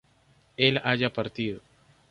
él 0.57 0.81
haya 0.83 1.11
partido 1.13 1.61